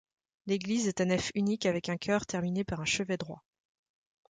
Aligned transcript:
L'église 0.47 0.87
est 0.87 0.99
à 0.99 1.05
nef 1.05 1.31
unique 1.35 1.67
avec 1.67 1.87
un 1.87 1.95
chœur 1.97 2.25
terminé 2.25 2.63
par 2.63 2.79
un 2.81 2.85
chevet 2.85 3.17
droit. 3.17 3.43